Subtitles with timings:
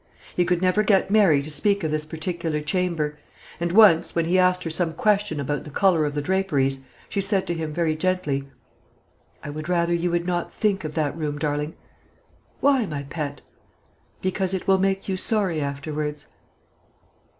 [0.35, 3.19] He could never get Mary to speak of this particular chamber;
[3.59, 7.21] and once, when he asked her some question about the colour of the draperies, she
[7.21, 8.49] said to him, very gently,
[9.43, 11.75] "I would rather you would not think of that room, darling."
[12.61, 13.41] "Why, my pet?"
[14.23, 16.25] "Because it will make you sorry afterwards."